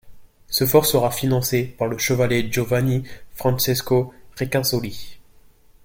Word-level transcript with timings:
Ce 0.49 0.65
fort 0.65 0.87
sera 0.87 1.11
financé 1.11 1.63
par 1.77 1.87
le 1.87 1.99
chevalier 1.99 2.51
Giovani 2.51 3.03
Francesco 3.35 4.11
Ricasoli. 4.35 5.19